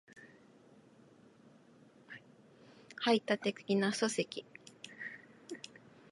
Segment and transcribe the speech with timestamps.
[2.97, 4.45] 排他的な組織